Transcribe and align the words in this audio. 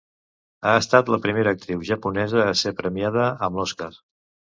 Ha 0.69 0.71
estat 0.83 1.11
la 1.15 1.19
primera 1.25 1.53
actriu 1.55 1.83
japonesa 1.89 2.39
a 2.45 2.55
ser 2.63 2.73
premiada 2.79 3.27
amb 3.49 3.61
l'Oscar. 3.61 3.91